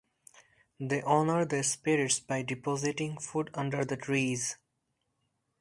[0.79, 4.57] They honor the spirits by depositing food under the trees.